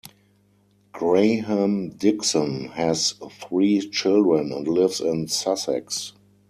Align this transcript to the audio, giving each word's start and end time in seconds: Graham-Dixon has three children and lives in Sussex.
Graham-Dixon 0.93 2.69
has 2.69 3.11
three 3.39 3.87
children 3.87 4.51
and 4.51 4.67
lives 4.67 4.99
in 4.99 5.27
Sussex. 5.27 6.13